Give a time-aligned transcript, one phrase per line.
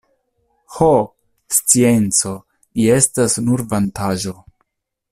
[0.77, 0.87] Ho!
[1.57, 2.33] scienco,
[2.79, 4.35] vi estas nur vantaĵo!